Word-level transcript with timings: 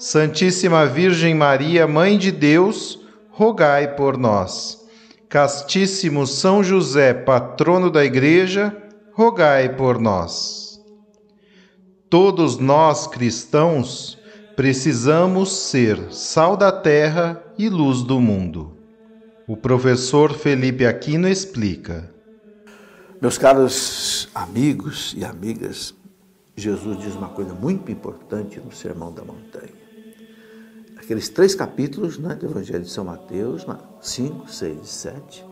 Santíssima 0.00 0.86
Virgem 0.86 1.34
Maria, 1.34 1.86
Mãe 1.86 2.16
de 2.16 2.32
Deus, 2.32 2.98
rogai 3.28 3.96
por 3.96 4.16
nós. 4.16 4.82
Castíssimo 5.28 6.26
São 6.26 6.64
José, 6.64 7.12
patrono 7.12 7.90
da 7.90 8.02
Igreja, 8.02 8.74
rogai 9.12 9.76
por 9.76 10.00
nós. 10.00 10.80
Todos 12.08 12.56
nós 12.56 13.06
cristãos 13.08 14.16
precisamos 14.56 15.52
ser 15.52 16.10
sal 16.10 16.56
da 16.56 16.72
terra 16.72 17.44
e 17.58 17.68
luz 17.68 18.02
do 18.02 18.18
mundo. 18.18 18.72
O 19.46 19.54
professor 19.54 20.32
Felipe 20.32 20.86
Aquino 20.86 21.28
explica. 21.28 22.10
Meus 23.20 23.36
caros 23.36 24.30
amigos 24.34 25.14
e 25.14 25.26
amigas, 25.26 25.94
Jesus 26.56 26.98
diz 27.00 27.14
uma 27.14 27.28
coisa 27.28 27.52
muito 27.52 27.92
importante 27.92 28.58
no 28.60 28.72
Sermão 28.72 29.12
da 29.12 29.22
Montanha 29.22 29.79
aqueles 31.10 31.28
três 31.28 31.56
capítulos 31.56 32.18
né, 32.18 32.36
do 32.36 32.46
Evangelho 32.46 32.84
de 32.84 32.90
São 32.90 33.04
Mateus, 33.04 33.66
5, 34.00 34.48
6 34.48 34.78
e 34.80 34.86
7, 34.86 35.44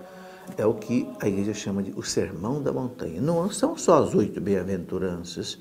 é 0.56 0.64
o 0.64 0.72
que 0.72 1.10
a 1.20 1.26
igreja 1.26 1.52
chama 1.52 1.82
de 1.82 1.90
o 1.96 2.02
Sermão 2.04 2.62
da 2.62 2.72
Montanha. 2.72 3.20
Não 3.20 3.50
são 3.50 3.76
só 3.76 4.04
as 4.04 4.14
oito 4.14 4.40
bem-aventuranças 4.40 5.58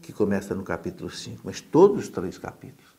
que 0.00 0.12
começam 0.12 0.56
no 0.56 0.62
capítulo 0.62 1.10
5, 1.10 1.40
mas 1.42 1.60
todos 1.60 2.04
os 2.04 2.08
três 2.08 2.38
capítulos. 2.38 2.92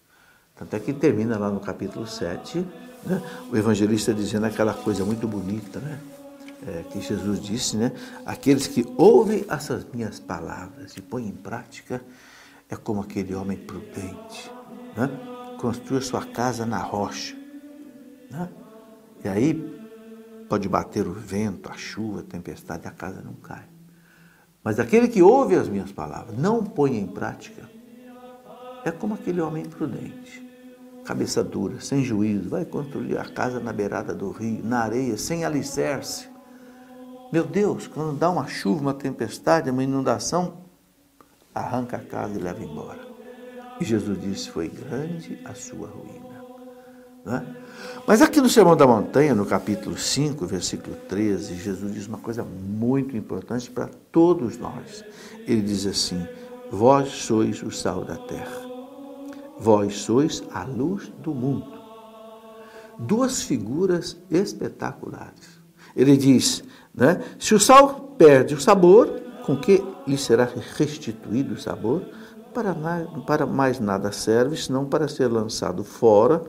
Tanto 0.53 0.75
é 0.75 0.79
que 0.81 0.91
termina 0.91 1.39
lá 1.39 1.49
no 1.49 1.61
capítulo 1.61 2.05
7, 2.05 2.67
né, 3.05 3.23
o 3.49 3.55
evangelista 3.55 4.13
dizendo 4.13 4.45
aquela 4.45 4.73
coisa 4.73 5.05
muito 5.05 5.25
bonita, 5.29 5.79
né? 5.79 5.99
É, 6.67 6.83
que 6.91 6.99
Jesus 6.99 7.41
disse, 7.41 7.77
né? 7.77 7.93
Aqueles 8.25 8.67
que 8.67 8.85
ouvem 8.97 9.45
essas 9.47 9.85
minhas 9.93 10.19
palavras 10.19 10.97
e 10.97 11.01
põem 11.01 11.29
em 11.29 11.31
prática 11.31 12.01
é 12.69 12.75
como 12.75 12.99
aquele 12.99 13.33
homem 13.33 13.57
prudente, 13.57 14.51
né? 14.97 15.40
Construa 15.61 16.01
sua 16.01 16.25
casa 16.25 16.65
na 16.65 16.79
rocha. 16.79 17.37
Né? 18.31 18.49
E 19.23 19.29
aí 19.29 19.53
pode 20.49 20.67
bater 20.67 21.07
o 21.07 21.13
vento, 21.13 21.71
a 21.71 21.77
chuva, 21.77 22.21
a 22.21 22.23
tempestade, 22.23 22.87
a 22.87 22.91
casa 22.91 23.21
não 23.21 23.33
cai. 23.35 23.63
Mas 24.63 24.79
aquele 24.79 25.07
que 25.07 25.21
ouve 25.21 25.55
as 25.55 25.69
minhas 25.69 25.91
palavras, 25.91 26.35
não 26.37 26.63
põe 26.63 26.97
em 26.97 27.05
prática, 27.05 27.69
é 28.83 28.89
como 28.89 29.13
aquele 29.13 29.39
homem 29.39 29.63
prudente, 29.63 30.45
cabeça 31.05 31.43
dura, 31.43 31.79
sem 31.79 32.03
juízo, 32.03 32.49
vai 32.49 32.65
construir 32.65 33.17
a 33.17 33.25
casa 33.25 33.59
na 33.59 33.71
beirada 33.71 34.13
do 34.13 34.31
rio, 34.31 34.63
na 34.63 34.79
areia, 34.79 35.17
sem 35.17 35.45
alicerce. 35.45 36.27
Meu 37.31 37.45
Deus, 37.45 37.87
quando 37.87 38.17
dá 38.17 38.29
uma 38.29 38.47
chuva, 38.47 38.81
uma 38.81 38.93
tempestade, 38.93 39.69
uma 39.69 39.83
inundação, 39.83 40.57
arranca 41.53 41.97
a 41.97 42.03
casa 42.03 42.37
e 42.37 42.41
leva 42.41 42.63
embora. 42.63 43.10
E 43.81 43.83
Jesus 43.83 44.21
disse: 44.21 44.49
Foi 44.51 44.69
grande 44.69 45.39
a 45.43 45.55
sua 45.55 45.87
ruína. 45.87 46.45
Né? 47.25 47.55
Mas 48.05 48.21
aqui 48.21 48.39
no 48.39 48.47
Sermão 48.47 48.77
da 48.77 48.85
Montanha, 48.85 49.33
no 49.33 49.43
capítulo 49.43 49.97
5, 49.97 50.45
versículo 50.45 50.95
13, 51.09 51.55
Jesus 51.55 51.91
diz 51.91 52.05
uma 52.05 52.19
coisa 52.19 52.43
muito 52.43 53.17
importante 53.17 53.71
para 53.71 53.89
todos 54.11 54.59
nós. 54.59 55.03
Ele 55.47 55.63
diz 55.63 55.87
assim: 55.87 56.27
Vós 56.69 57.09
sois 57.09 57.63
o 57.63 57.71
sal 57.71 58.05
da 58.05 58.17
terra, 58.17 58.61
vós 59.57 59.97
sois 59.97 60.43
a 60.53 60.63
luz 60.63 61.11
do 61.17 61.33
mundo. 61.33 61.73
Duas 62.99 63.41
figuras 63.41 64.15
espetaculares. 64.29 65.59
Ele 65.95 66.15
diz: 66.15 66.63
né, 66.93 67.19
se 67.39 67.55
o 67.55 67.59
sal 67.59 68.13
perde 68.15 68.53
o 68.53 68.61
sabor, 68.61 69.19
com 69.43 69.57
que 69.57 69.83
lhe 70.05 70.19
será 70.19 70.47
restituído 70.77 71.55
o 71.55 71.59
sabor? 71.59 72.20
Para, 72.53 72.75
para 73.25 73.45
mais 73.45 73.79
nada 73.79 74.11
serve 74.11 74.55
senão 74.55 74.85
para 74.85 75.07
ser 75.07 75.27
lançado 75.27 75.83
fora 75.83 76.43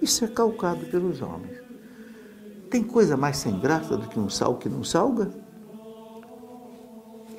e 0.00 0.06
ser 0.06 0.32
calcado 0.32 0.86
pelos 0.86 1.20
homens. 1.20 1.58
Tem 2.70 2.82
coisa 2.82 3.16
mais 3.16 3.36
sem 3.36 3.58
graça 3.58 3.96
do 3.96 4.08
que 4.08 4.18
um 4.18 4.28
sal 4.28 4.56
que 4.56 4.68
não 4.68 4.84
salga? 4.84 5.30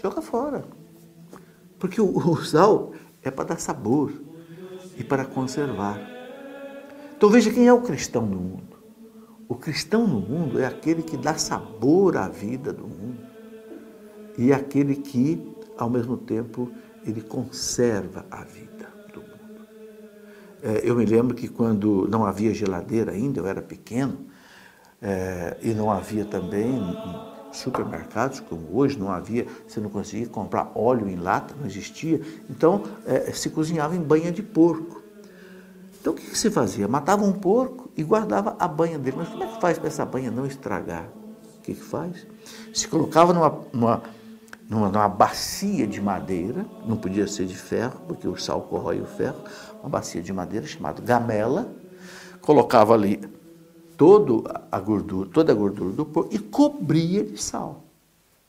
Joga 0.02 0.22
fora. 0.22 0.66
Porque 1.78 2.02
o, 2.02 2.18
o 2.18 2.44
sal 2.44 2.94
é 3.24 3.30
para 3.30 3.50
dar 3.50 3.60
sabor 3.60 4.12
e 4.98 5.04
para 5.04 5.26
conservar. 5.26 6.00
Então 7.16 7.30
veja 7.30 7.52
quem 7.52 7.68
é 7.68 7.74
o 7.74 7.82
cristão 7.82 8.26
no 8.26 8.38
mundo. 8.38 8.80
O 9.48 9.56
cristão 9.56 10.08
no 10.08 10.20
mundo 10.20 10.60
é 10.60 10.66
aquele 10.66 11.02
que 11.02 11.18
dá 11.18 11.36
sabor 11.36 12.18
à 12.18 12.28
vida 12.28 12.72
do 12.72 12.88
mundo 12.88 13.30
e 14.38 14.52
é 14.52 14.56
aquele 14.56 14.96
que, 14.96 15.54
ao 15.78 15.90
mesmo 15.90 16.16
tempo, 16.16 16.72
ele 17.06 17.22
conserva 17.22 18.26
a 18.30 18.44
vida 18.44 18.88
do 19.14 19.22
mundo. 19.22 19.68
É, 20.62 20.82
eu 20.84 20.96
me 20.96 21.06
lembro 21.06 21.36
que 21.36 21.48
quando 21.48 22.08
não 22.10 22.26
havia 22.26 22.54
geladeira 22.54 23.12
ainda, 23.12 23.40
eu 23.40 23.48
era 23.48 23.62
pequeno, 23.62 24.28
é, 25.02 25.58
e 25.62 25.74
não 25.74 25.90
havia 25.90 26.26
também 26.26 26.80
supermercados 27.52 28.40
como 28.40 28.68
hoje, 28.78 28.98
não 28.98 29.12
havia, 29.12 29.48
você 29.68 29.80
não 29.80 29.90
conseguia 29.90 30.28
comprar 30.28 30.72
óleo 30.76 31.08
em 31.08 31.16
lata, 31.16 31.56
não 31.58 31.66
existia, 31.66 32.22
então 32.50 32.84
é, 33.06 33.32
se 33.32 33.50
cozinhava 33.50 33.96
em 33.96 34.02
banha 34.02 34.32
de 34.32 34.44
porco. 34.44 35.02
Então 36.00 36.14
o 36.14 36.16
que, 36.16 36.28
que 36.28 36.38
se 36.38 36.50
fazia? 36.50 36.88
Matava 36.88 37.26
um 37.26 37.34
porco 37.34 37.90
e 37.96 38.04
guardava 38.04 38.56
a 38.58 38.68
banha 38.68 38.98
dele. 38.98 39.18
Mas 39.18 39.28
como 39.28 39.44
é 39.44 39.48
que 39.48 39.60
faz 39.60 39.78
para 39.78 39.88
essa 39.88 40.06
banha 40.06 40.32
não 40.32 40.46
estragar? 40.46 41.10
O 41.58 41.62
que, 41.62 41.74
que 41.74 41.84
faz? 41.84 42.26
Se 42.74 42.88
colocava 42.88 43.34
numa, 43.34 43.60
numa 43.74 44.04
numa, 44.70 44.88
numa 44.90 45.10
bacia 45.10 45.88
de 45.88 46.00
madeira, 46.00 46.64
não 46.86 46.96
podia 46.96 47.28
ser 47.28 47.48
de 47.48 47.56
ferro, 47.56 48.00
porque 48.08 48.28
o 48.28 48.38
sal 48.38 48.62
corrói 48.62 49.02
o 49.02 49.06
ferro, 49.06 49.44
uma 49.82 49.90
bacia 49.90 50.22
de 50.22 50.32
madeira 50.32 50.68
chamada 50.68 51.02
gamela, 51.02 51.74
colocava 52.40 52.94
ali 52.94 53.20
todo 53.98 54.44
a 54.72 54.80
gordura, 54.80 55.30
toda 55.34 55.52
a 55.52 55.56
gordura 55.56 55.92
do 55.92 56.06
porco 56.06 56.34
e 56.34 56.38
cobria 56.38 57.24
de 57.24 57.42
sal. 57.42 57.84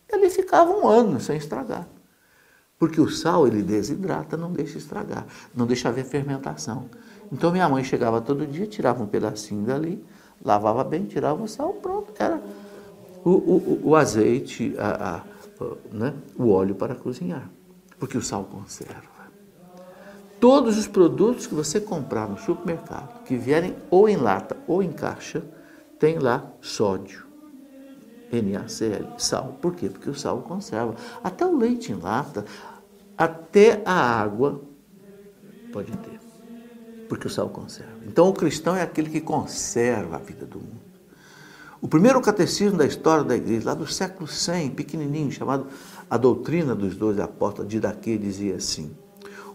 Ele 0.06 0.28
ficava 0.28 0.70
um 0.70 0.86
ano 0.86 1.18
sem 1.18 1.38
estragar. 1.38 1.88
Porque 2.78 3.00
o 3.00 3.08
sal 3.08 3.46
ele 3.46 3.62
desidrata, 3.62 4.36
não 4.36 4.52
deixa 4.52 4.78
estragar, 4.78 5.26
não 5.54 5.66
deixa 5.66 5.88
haver 5.88 6.04
fermentação. 6.04 6.86
Então 7.32 7.50
minha 7.50 7.68
mãe 7.68 7.82
chegava 7.82 8.20
todo 8.20 8.46
dia, 8.46 8.66
tirava 8.66 9.02
um 9.02 9.06
pedacinho 9.06 9.64
dali, 9.64 10.04
lavava 10.44 10.84
bem, 10.84 11.04
tirava 11.04 11.42
o 11.42 11.48
sal, 11.48 11.74
pronto, 11.74 12.12
era 12.18 12.40
o, 13.24 13.30
o, 13.30 13.80
o 13.84 13.96
azeite, 13.96 14.74
a, 14.78 15.16
a 15.16 15.39
né, 15.92 16.14
o 16.36 16.50
óleo 16.50 16.74
para 16.74 16.94
cozinhar, 16.94 17.50
porque 17.98 18.16
o 18.16 18.22
sal 18.22 18.44
conserva. 18.44 19.10
Todos 20.40 20.78
os 20.78 20.86
produtos 20.86 21.46
que 21.46 21.54
você 21.54 21.78
comprar 21.78 22.26
no 22.26 22.38
supermercado, 22.38 23.24
que 23.24 23.36
vierem 23.36 23.76
ou 23.90 24.08
em 24.08 24.16
lata 24.16 24.56
ou 24.66 24.82
em 24.82 24.90
caixa, 24.90 25.44
tem 25.98 26.18
lá 26.18 26.50
sódio, 26.62 27.26
NaCl, 28.32 29.18
sal. 29.18 29.58
Por 29.60 29.74
quê? 29.74 29.90
Porque 29.90 30.08
o 30.08 30.14
sal 30.14 30.40
conserva. 30.40 30.94
Até 31.22 31.44
o 31.44 31.56
leite 31.56 31.92
em 31.92 31.96
lata, 31.96 32.46
até 33.18 33.82
a 33.84 33.92
água 33.92 34.62
pode 35.70 35.92
ter, 35.98 36.18
porque 37.06 37.26
o 37.26 37.30
sal 37.30 37.50
conserva. 37.50 37.98
Então 38.06 38.26
o 38.28 38.32
cristão 38.32 38.74
é 38.74 38.80
aquele 38.80 39.10
que 39.10 39.20
conserva 39.20 40.16
a 40.16 40.20
vida 40.20 40.46
do 40.46 40.58
mundo. 40.58 40.79
O 41.82 41.88
primeiro 41.88 42.20
catecismo 42.20 42.76
da 42.76 42.84
história 42.84 43.24
da 43.24 43.34
igreja, 43.34 43.70
lá 43.70 43.74
do 43.74 43.86
século 43.86 44.28
100, 44.28 44.70
pequenininho, 44.70 45.32
chamado 45.32 45.66
A 46.10 46.18
Doutrina 46.18 46.74
dos 46.74 46.94
Doze 46.94 47.22
Apóstolos, 47.22 47.70
de 47.70 47.80
Daquê, 47.80 48.18
dizia 48.18 48.56
assim: 48.56 48.94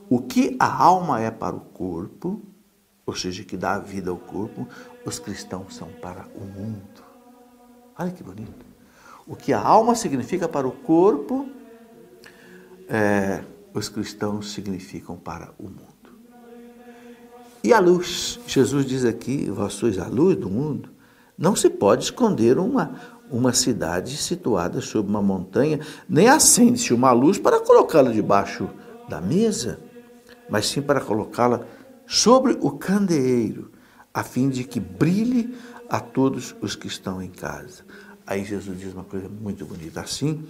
O 0.10 0.20
que 0.20 0.56
a 0.60 0.84
alma 0.84 1.22
é 1.22 1.30
para 1.30 1.56
o 1.56 1.60
corpo, 1.60 2.42
ou 3.06 3.16
seja, 3.16 3.44
que 3.44 3.56
dá 3.56 3.78
vida 3.78 4.10
ao 4.10 4.18
corpo, 4.18 4.68
os 5.06 5.20
cristãos 5.20 5.76
são 5.76 5.88
para 6.02 6.26
o 6.36 6.44
mundo. 6.44 7.04
Olha 7.98 8.12
que 8.12 8.24
bonito. 8.24 8.66
O 9.28 9.36
que 9.36 9.54
a 9.54 9.62
alma 9.62 9.94
significa 9.94 10.48
para 10.48 10.68
o 10.68 10.72
corpo, 10.72 11.48
é, 12.90 13.44
os 13.72 13.88
cristãos 13.88 14.52
significam 14.52 15.16
para 15.16 15.54
o 15.60 15.64
mundo. 15.64 15.86
E 17.64 17.72
a 17.72 17.80
luz, 17.80 18.40
Jesus 18.48 18.84
diz 18.84 19.06
aqui: 19.06 19.48
vós 19.52 19.74
sois 19.74 20.00
a 20.00 20.08
luz 20.08 20.36
do 20.36 20.50
mundo. 20.50 20.95
Não 21.38 21.56
se 21.56 21.70
pode 21.70 22.06
esconder 22.06 22.58
uma, 22.58 22.96
uma 23.30 23.54
cidade 23.54 24.16
situada 24.16 24.82
sobre 24.82 25.10
uma 25.10 25.22
montanha, 25.22 25.80
nem 26.08 26.30
acende-se 26.30 26.94
uma 26.94 27.12
luz 27.12 27.38
para 27.38 27.60
colocá-la 27.60 28.12
debaixo 28.12 28.70
da 29.10 29.20
mesa, 29.20 29.80
mas 30.50 30.68
sim 30.68 30.82
para 30.82 31.02
colocá-la 31.02 31.62
sobre 32.08 32.58
o 32.62 32.72
candeeiro, 32.72 33.72
a 34.14 34.24
fim 34.24 34.50
de 34.50 34.64
que 34.64 34.80
brilhe 34.80 35.56
a 35.90 36.00
todos 36.00 36.56
os 36.62 36.76
que 36.76 36.88
estão 36.88 37.22
em 37.22 37.30
casa. 37.30 37.84
Aí 38.26 38.44
Jesus 38.44 38.80
diz 38.80 38.94
uma 38.94 39.04
coisa 39.04 39.30
muito 39.30 39.66
bonita 39.66 40.02
assim: 40.02 40.46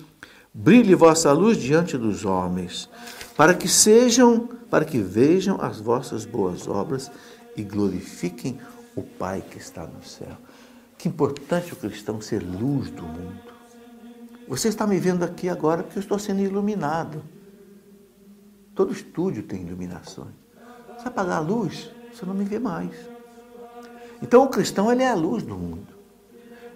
brilhe 0.54 0.96
vossa 0.96 1.32
luz 1.32 1.58
diante 1.58 1.98
dos 1.98 2.24
homens, 2.24 2.90
para 3.36 3.54
que 3.54 3.68
sejam, 3.68 4.48
para 4.70 4.86
que 4.86 5.00
vejam 5.00 5.60
as 5.60 5.80
vossas 5.80 6.26
boas 6.26 6.68
obras 6.68 7.12
e 7.56 7.64
glorifiquem 7.64 8.60
o 8.96 9.02
Pai 9.02 9.44
que 9.50 9.58
está 9.58 9.86
no 9.86 10.04
céu. 10.04 10.38
Que 11.06 11.10
importante 11.10 11.72
o 11.72 11.76
cristão 11.76 12.20
ser 12.20 12.42
luz 12.42 12.90
do 12.90 13.04
mundo. 13.04 13.40
Você 14.48 14.70
está 14.70 14.88
me 14.88 14.98
vendo 14.98 15.22
aqui 15.22 15.48
agora 15.48 15.84
porque 15.84 16.00
eu 16.00 16.02
estou 16.02 16.18
sendo 16.18 16.42
iluminado. 16.42 17.22
Todo 18.74 18.92
estúdio 18.92 19.44
tem 19.44 19.62
iluminações. 19.62 20.34
Se 20.98 21.08
apagar 21.08 21.38
a 21.38 21.42
luz, 21.42 21.92
você 22.12 22.26
não 22.26 22.34
me 22.34 22.44
vê 22.44 22.58
mais. 22.58 22.90
Então 24.20 24.46
o 24.46 24.50
cristão 24.50 24.92
ele 24.92 25.04
é 25.04 25.12
a 25.12 25.14
luz 25.14 25.44
do 25.44 25.56
mundo. 25.56 25.94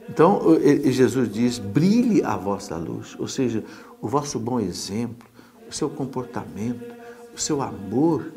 Então 0.08 0.42
Jesus 0.62 1.34
diz: 1.34 1.58
brilhe 1.58 2.24
a 2.24 2.38
vossa 2.38 2.78
luz, 2.78 3.16
ou 3.18 3.28
seja, 3.28 3.64
o 4.00 4.08
vosso 4.08 4.38
bom 4.40 4.60
exemplo, 4.60 5.28
o 5.68 5.74
seu 5.74 5.90
comportamento, 5.90 6.94
o 7.36 7.40
seu 7.40 7.64
amor, 7.64 8.32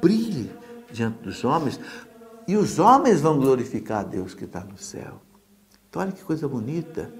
brilhe 0.00 0.50
diante 0.90 1.18
dos 1.18 1.44
homens, 1.44 1.78
e 2.48 2.56
os 2.56 2.78
homens 2.78 3.20
vão 3.20 3.38
glorificar 3.38 4.00
a 4.00 4.02
Deus 4.02 4.32
que 4.32 4.44
está 4.44 4.60
no 4.60 4.78
céu. 4.78 5.25
Olha 5.96 6.12
que 6.12 6.22
coisa 6.22 6.46
bonita. 6.46 7.12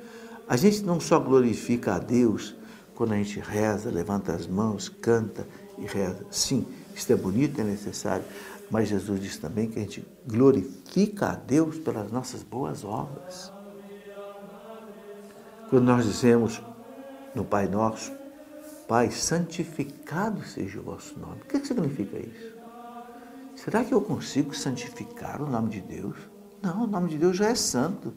A 0.49 0.57
gente 0.57 0.83
não 0.83 1.01
só 1.01 1.19
glorifica 1.19 1.95
a 1.95 1.99
Deus 1.99 2.55
quando 2.95 3.13
a 3.13 3.17
gente 3.17 3.41
reza, 3.41 3.91
levanta 3.91 4.33
as 4.33 4.47
mãos, 4.47 4.89
canta 4.89 5.47
e 5.79 5.87
reza. 5.87 6.27
Sim, 6.31 6.67
isso 6.95 7.13
é 7.13 7.17
bonito, 7.17 7.61
é 7.61 7.65
necessário. 7.65 8.25
Mas 8.71 8.89
Jesus 8.89 9.21
diz 9.21 9.37
também 9.37 9.69
que 9.69 9.79
a 9.79 9.83
gente 9.83 10.07
glorifica 10.27 11.31
a 11.31 11.35
Deus 11.35 11.79
pelas 11.79 12.11
nossas 12.11 12.43
boas 12.43 12.85
obras. 12.85 13.53
Quando 15.69 15.85
nós 15.85 16.05
dizemos 16.05 16.63
no 17.35 17.45
Pai 17.45 17.69
Nosso, 17.69 18.13
Pai, 18.89 19.11
santificado 19.11 20.45
seja 20.45 20.79
o 20.79 20.83
vosso 20.83 21.19
nome. 21.19 21.43
O 21.43 21.47
que 21.47 21.65
significa 21.67 22.19
isso? 22.19 22.55
Será 23.57 23.85
que 23.85 23.93
eu 23.93 24.01
consigo 24.01 24.55
santificar 24.55 25.43
o 25.43 25.51
nome 25.51 25.71
de 25.71 25.81
Deus? 25.81 26.17
Não, 26.63 26.85
o 26.85 26.87
nome 26.87 27.09
de 27.09 27.19
Deus 27.19 27.37
já 27.37 27.49
é 27.49 27.55
santo. 27.55 28.15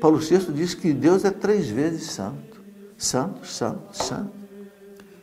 Paulo 0.00 0.18
VI 0.18 0.52
diz 0.52 0.74
que 0.74 0.92
Deus 0.92 1.24
é 1.24 1.30
três 1.30 1.68
vezes 1.68 2.10
santo. 2.10 2.60
Santo, 2.96 3.46
santo, 3.46 3.96
santo. 3.96 4.32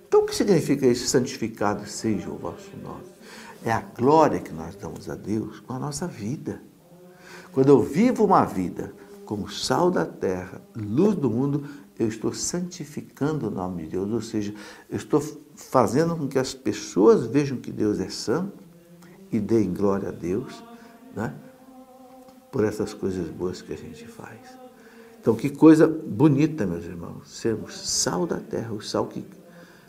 Então 0.08 0.22
o 0.22 0.26
que 0.26 0.36
significa 0.36 0.88
isso? 0.88 1.08
Santificado 1.08 1.86
seja 1.88 2.30
o 2.30 2.38
vosso 2.38 2.76
nome. 2.82 3.04
É 3.64 3.72
a 3.72 3.82
glória 3.82 4.40
que 4.40 4.54
nós 4.54 4.76
damos 4.76 5.10
a 5.10 5.16
Deus 5.16 5.60
com 5.60 5.74
a 5.74 5.80
nossa 5.80 6.08
vida. 6.08 6.62
Quando 7.52 7.70
eu 7.70 7.82
vivo 7.82 8.24
uma 8.24 8.46
vida 8.46 8.94
como 9.26 9.50
sal 9.50 9.90
da 9.90 10.06
terra, 10.06 10.62
luz 10.76 11.16
do 11.16 11.30
mundo, 11.30 11.68
eu 11.98 12.08
estou 12.08 12.34
santificando 12.34 13.48
o 13.48 13.52
nome 13.52 13.84
de 13.84 13.90
Deus, 13.90 14.12
ou 14.12 14.22
seja, 14.22 14.54
eu 14.90 14.98
estou 14.98 15.22
fazendo 15.56 16.16
com 16.16 16.28
que 16.28 16.38
as 16.38 16.54
pessoas 16.54 17.26
vejam 17.26 17.58
que 17.58 17.72
Deus 17.72 18.00
é 18.00 18.10
santo 18.10 18.64
e 19.32 19.40
deem 19.40 19.74
glória 19.74 20.10
a 20.10 20.12
Deus 20.12 20.64
né, 21.16 21.34
por 22.52 22.64
essas 22.64 22.94
coisas 22.94 23.30
boas 23.30 23.62
que 23.62 23.74
a 23.74 23.78
gente 23.78 24.06
faz. 24.06 24.65
Então, 25.26 25.34
que 25.36 25.50
coisa 25.50 25.88
bonita, 25.88 26.68
meus 26.68 26.86
irmãos, 26.86 27.28
sermos 27.28 27.76
sal 27.76 28.28
da 28.28 28.40
terra, 28.40 28.72
o 28.72 28.80
sal 28.80 29.08
que 29.08 29.26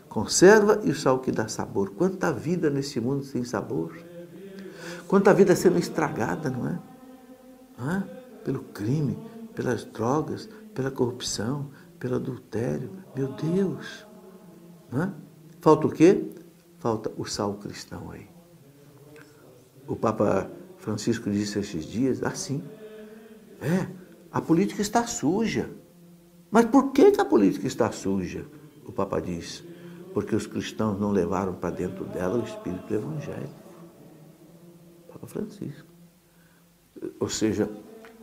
conserva 0.09 0.81
e 0.83 0.89
o 0.89 0.95
sal 0.95 1.19
que 1.19 1.31
dá 1.31 1.47
sabor. 1.47 1.91
Quanta 1.91 2.33
vida 2.33 2.71
nesse 2.71 2.99
mundo 2.99 3.23
sem 3.23 3.43
sabor. 3.43 3.95
Quanta 5.07 5.31
vida 5.35 5.55
sendo 5.55 5.77
estragada, 5.77 6.49
não 6.49 6.67
é? 6.67 6.79
Hã? 7.79 8.09
Pelo 8.43 8.61
crime, 8.61 9.15
pelas 9.53 9.85
drogas, 9.85 10.49
pela 10.73 10.89
corrupção, 10.89 11.69
pelo 11.99 12.15
adultério. 12.15 12.89
Meu 13.15 13.27
Deus! 13.33 14.07
Hã? 14.91 15.13
Falta 15.61 15.85
o 15.85 15.91
quê? 15.91 16.31
Falta 16.79 17.11
o 17.15 17.25
sal 17.25 17.53
cristão 17.53 18.09
aí. 18.09 18.27
O 19.87 19.95
Papa 19.95 20.49
Francisco 20.79 21.29
disse 21.29 21.59
esses 21.59 21.85
dias 21.85 22.23
assim: 22.23 22.63
é, 23.61 24.06
a 24.31 24.41
política 24.41 24.81
está 24.81 25.05
suja. 25.07 25.69
Mas 26.49 26.65
por 26.65 26.91
que, 26.91 27.11
que 27.11 27.21
a 27.21 27.25
política 27.25 27.67
está 27.67 27.91
suja? 27.91 28.45
O 28.85 28.91
Papa 28.91 29.19
diz: 29.19 29.63
porque 30.13 30.35
os 30.35 30.47
cristãos 30.47 30.99
não 30.99 31.11
levaram 31.11 31.53
para 31.53 31.69
dentro 31.69 32.05
dela 32.05 32.39
o 32.39 32.43
espírito 32.43 32.93
Evangelho. 32.93 33.49
Papa 35.11 35.27
Francisco. 35.27 35.87
Ou 37.19 37.29
seja, 37.29 37.69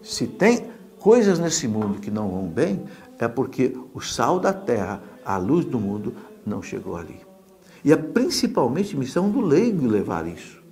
se 0.02 0.26
tem 0.26 0.70
coisas 0.98 1.38
nesse 1.38 1.68
mundo 1.68 2.00
que 2.00 2.10
não 2.10 2.30
vão 2.30 2.48
bem, 2.48 2.84
é 3.18 3.28
porque 3.28 3.76
o 3.92 4.00
sal 4.00 4.40
da 4.40 4.52
terra, 4.52 5.02
a 5.24 5.36
luz 5.36 5.64
do 5.64 5.78
mundo, 5.78 6.14
não 6.44 6.62
chegou 6.62 6.96
ali. 6.96 7.20
E 7.84 7.92
é 7.92 7.96
principalmente 7.96 8.96
missão 8.96 9.30
do 9.30 9.40
leigo 9.40 9.86
levar 9.86 10.26
isso. 10.26 10.62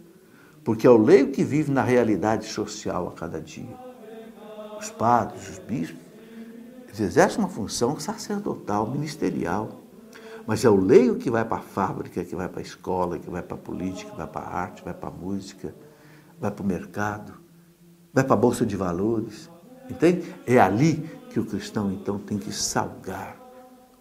Porque 0.65 0.87
é 0.87 0.91
o 0.91 0.97
leigo 0.97 1.33
que 1.33 1.45
vive 1.45 1.71
na 1.71 1.83
realidade 1.83 2.47
social 2.47 3.09
a 3.09 3.13
cada 3.13 3.41
dia. 3.41 3.92
Os 4.83 4.91
padres, 4.91 5.49
os 5.49 5.59
bispos, 5.61 6.03
eles 6.87 6.99
exercem 6.99 7.39
uma 7.39 7.49
função 7.49 8.01
sacerdotal, 8.01 8.91
ministerial. 8.91 9.81
Mas 10.45 10.65
é 10.65 10.69
o 10.69 10.75
leigo 10.75 11.15
que 11.15 11.31
vai 11.31 11.45
para 11.45 11.59
a 11.59 11.61
fábrica, 11.61 12.25
que 12.25 12.35
vai 12.35 12.49
para 12.49 12.59
a 12.59 12.63
escola, 12.63 13.17
que 13.17 13.31
vai 13.31 13.43
para 13.43 13.55
a 13.55 13.61
política, 13.61 14.11
que 14.11 14.17
vai 14.17 14.27
para 14.27 14.41
a 14.41 14.59
arte, 14.59 14.85
vai 14.85 14.93
para 14.93 15.09
a 15.09 15.13
música, 15.13 15.73
vai 16.41 16.51
para 16.51 16.65
o 16.65 16.67
mercado, 16.67 17.35
vai 18.13 18.25
para 18.25 18.35
a 18.35 18.37
bolsa 18.37 18.67
de 18.67 18.77
valores. 18.77 19.49
Entende? 19.89 20.35
É 20.45 20.59
ali 20.59 21.09
que 21.31 21.39
o 21.39 21.45
cristão 21.47 21.93
então 21.93 22.19
tem 22.19 22.37
que 22.37 22.53
salgar 22.53 23.37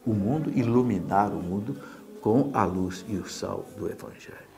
o 0.03 0.15
mundo, 0.15 0.49
iluminar 0.49 1.31
o 1.31 1.41
mundo 1.43 1.77
com 2.21 2.49
a 2.55 2.63
luz 2.65 3.05
e 3.07 3.17
o 3.17 3.29
sal 3.29 3.65
do 3.77 3.87
Evangelho. 3.87 4.51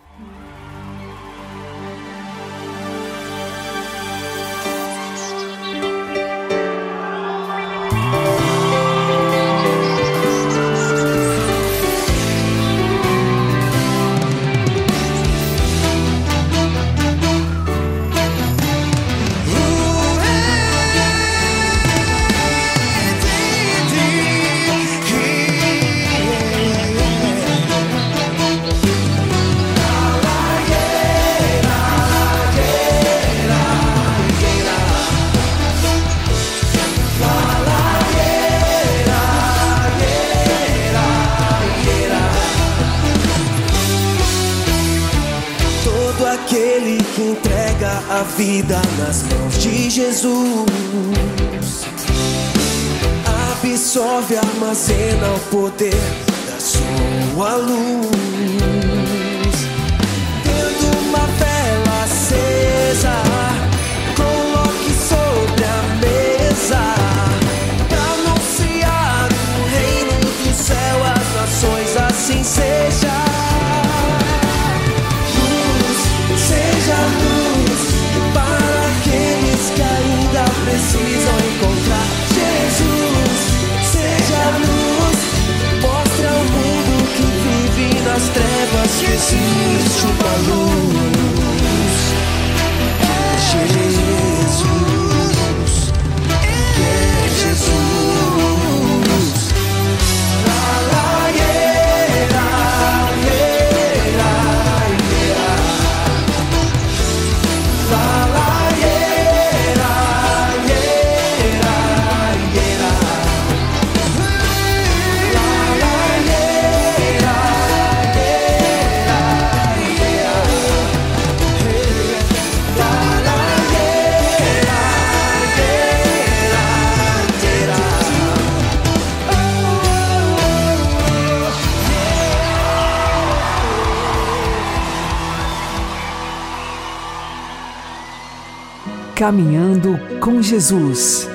Caminhando 139.23 139.97
com 140.19 140.41
Jesus 140.41 141.29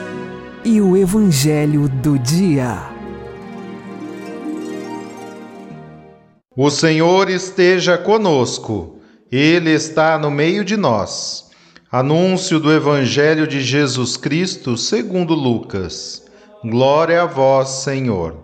e 0.63 0.79
o 0.79 0.95
Evangelho 0.95 1.89
do 1.89 2.19
Dia. 2.19 2.83
O 6.55 6.69
Senhor 6.69 7.31
esteja 7.31 7.97
conosco, 7.97 8.99
Ele 9.33 9.71
está 9.71 10.19
no 10.19 10.31
meio 10.31 10.67
de 10.67 10.77
nós. 10.77 11.51
Anúncio 11.91 12.61
do 12.61 12.71
Evangelho 12.71 13.47
de 13.47 13.63
Jesus 13.63 14.19
Cristo 14.19 14.77
segundo 14.77 15.33
Lucas. 15.33 16.27
Glória 16.63 17.23
a 17.23 17.25
vós, 17.25 17.71
Senhor. 17.71 18.37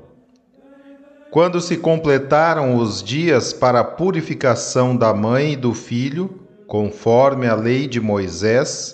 Quando 1.30 1.60
se 1.60 1.76
completaram 1.76 2.78
os 2.78 3.02
dias 3.02 3.52
para 3.52 3.80
a 3.80 3.84
purificação 3.84 4.96
da 4.96 5.12
mãe 5.12 5.52
e 5.52 5.56
do 5.56 5.74
filho, 5.74 6.30
conforme 6.66 7.46
a 7.46 7.54
lei 7.54 7.86
de 7.86 8.00
Moisés, 8.00 8.93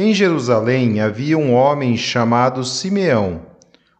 Em 0.00 0.14
Jerusalém 0.14 1.00
havia 1.00 1.36
um 1.36 1.52
homem 1.52 1.96
chamado 1.96 2.62
Simeão, 2.62 3.42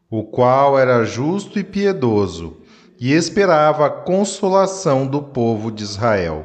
o 0.08 0.22
qual 0.22 0.78
era 0.78 1.04
justo 1.04 1.58
e 1.58 1.64
piedoso 1.64 2.58
e 3.00 3.12
esperava 3.12 3.86
a 3.86 3.90
consolação 3.90 5.04
do 5.04 5.20
povo 5.20 5.72
de 5.72 5.82
Israel. 5.82 6.44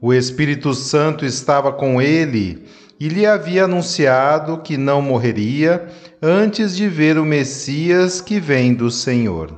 O 0.00 0.12
Espírito 0.12 0.74
Santo 0.74 1.24
estava 1.24 1.70
com 1.70 2.02
ele 2.02 2.64
e 2.98 3.06
lhe 3.06 3.24
havia 3.24 3.66
anunciado 3.66 4.58
que 4.58 4.76
não 4.76 5.00
morreria 5.00 5.86
antes 6.20 6.74
de 6.74 6.88
ver 6.88 7.18
o 7.18 7.24
Messias 7.24 8.20
que 8.20 8.40
vem 8.40 8.74
do 8.74 8.90
Senhor. 8.90 9.56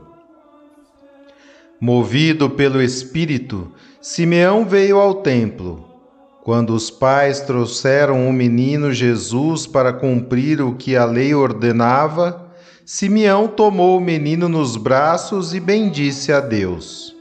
Movido 1.80 2.50
pelo 2.50 2.82
Espírito, 2.82 3.72
Simeão 4.02 4.66
veio 4.66 4.98
ao 4.98 5.22
templo 5.22 5.93
quando 6.44 6.74
os 6.74 6.90
pais 6.90 7.40
trouxeram 7.40 8.28
o 8.28 8.32
menino 8.32 8.92
Jesus 8.92 9.66
para 9.66 9.94
cumprir 9.94 10.60
o 10.60 10.74
que 10.74 10.94
a 10.94 11.06
lei 11.06 11.34
ordenava, 11.34 12.52
Simeão 12.84 13.48
tomou 13.48 13.96
o 13.96 14.00
menino 14.00 14.46
nos 14.46 14.76
braços 14.76 15.54
e 15.54 15.58
bendisse 15.58 16.30
a 16.30 16.40
Deus. 16.40 17.16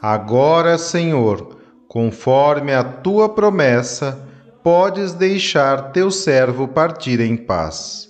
Agora, 0.00 0.78
Senhor, 0.78 1.56
conforme 1.88 2.72
a 2.72 2.84
tua 2.84 3.28
promessa, 3.28 4.24
podes 4.62 5.12
deixar 5.12 5.90
teu 5.90 6.12
servo 6.12 6.68
partir 6.68 7.18
em 7.18 7.36
paz. 7.36 8.08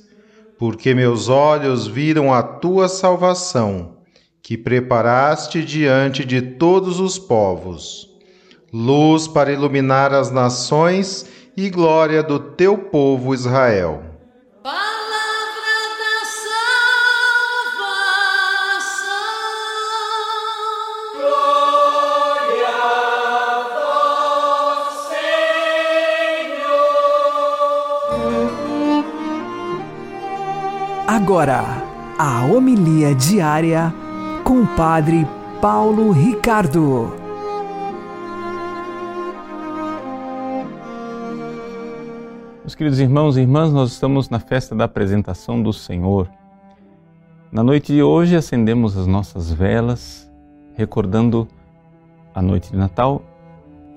Porque 0.59 0.95
meus 0.95 1.31
olhos 1.31 1.87
viram 1.87 2.35
a 2.35 2.43
tua 2.43 2.87
salvação, 2.87 3.97
que 4.43 4.59
preparaste 4.59 5.65
diante 5.65 6.23
de 6.23 6.43
todos 6.43 7.01
os 7.01 7.19
povos 7.19 8.14
luz 8.75 9.29
para 9.29 9.53
iluminar 9.53 10.13
as 10.13 10.33
nações 10.33 11.25
e 11.57 11.71
glória 11.71 12.25
do 12.25 12.41
teu 12.41 12.77
povo 12.77 13.33
Israel. 13.33 14.03
Palavra 14.65 14.83
da 16.01 16.25
salvação. 17.77 18.03
Glória 21.15 22.75
ao 23.79 24.91
Senhor. 25.07 26.75
Agora, 31.07 31.65
a 32.19 32.45
homilia 32.47 33.15
diária 33.15 33.95
com 34.43 34.63
o 34.63 34.67
Padre 34.67 35.25
Paulo 35.61 36.11
Ricardo. 36.11 37.24
Meus 42.75 42.79
queridos 42.79 42.99
irmãos 42.99 43.37
e 43.37 43.41
irmãs, 43.41 43.73
nós 43.73 43.93
estamos 43.93 44.29
na 44.29 44.41
festa 44.41 44.75
da 44.75 44.87
apresentação 44.87 45.63
do 45.63 45.73
Senhor. 45.73 46.29
Na 47.53 47.63
noite 47.63 47.93
de 47.93 48.03
hoje 48.03 48.35
acendemos 48.35 48.99
as 48.99 49.07
nossas 49.07 49.53
velas, 49.53 50.29
recordando 50.75 51.47
a 52.35 52.43
noite 52.43 52.73
de 52.73 52.77
Natal 52.77 53.23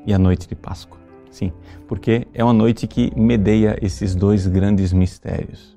e 0.05 0.13
a 0.13 0.19
noite 0.19 0.48
de 0.48 0.53
Páscoa. 0.53 1.00
Sim, 1.31 1.51
porque 1.88 2.27
é 2.36 2.43
uma 2.43 2.53
noite 2.53 2.86
que 2.86 3.12
medeia 3.19 3.75
esses 3.81 4.13
dois 4.13 4.46
grandes 4.46 4.93
mistérios. 4.93 5.75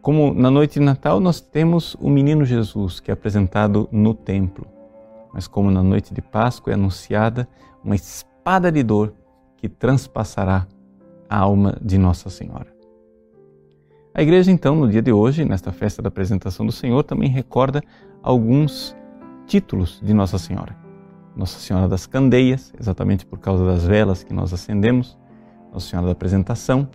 Como 0.00 0.32
na 0.32 0.50
noite 0.50 0.80
de 0.80 0.86
Natal 0.86 1.20
nós 1.20 1.38
temos 1.38 1.94
o 2.00 2.08
menino 2.08 2.46
Jesus 2.46 2.98
que 2.98 3.10
é 3.10 3.12
apresentado 3.12 3.90
no 3.92 4.14
templo, 4.14 4.66
mas 5.34 5.46
como 5.46 5.70
na 5.70 5.82
noite 5.82 6.14
de 6.14 6.22
Páscoa 6.22 6.72
é 6.72 6.74
anunciada 6.76 7.46
uma 7.84 7.94
espada 7.94 8.72
de 8.72 8.82
dor 8.82 9.12
que 9.58 9.68
transpassará 9.68 10.66
a 11.32 11.38
alma 11.38 11.78
de 11.80 11.96
Nossa 11.96 12.28
Senhora. 12.28 12.66
A 14.14 14.20
igreja, 14.20 14.50
então, 14.50 14.76
no 14.76 14.86
dia 14.86 15.00
de 15.00 15.10
hoje, 15.10 15.46
nesta 15.46 15.72
festa 15.72 16.02
da 16.02 16.08
apresentação 16.08 16.66
do 16.66 16.72
Senhor, 16.72 17.02
também 17.04 17.30
recorda 17.30 17.82
alguns 18.22 18.94
títulos 19.46 19.98
de 20.04 20.12
Nossa 20.12 20.36
Senhora. 20.36 20.76
Nossa 21.34 21.58
Senhora 21.58 21.88
das 21.88 22.04
Candeias, 22.04 22.70
exatamente 22.78 23.24
por 23.24 23.38
causa 23.38 23.64
das 23.64 23.82
velas 23.82 24.22
que 24.22 24.34
nós 24.34 24.52
acendemos, 24.52 25.18
Nossa 25.72 25.88
Senhora 25.88 26.08
da 26.08 26.12
Apresentação, 26.12 26.86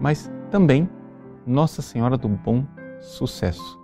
mas 0.00 0.28
também 0.50 0.90
Nossa 1.46 1.80
Senhora 1.80 2.18
do 2.18 2.28
Bom 2.28 2.66
Sucesso. 2.98 3.78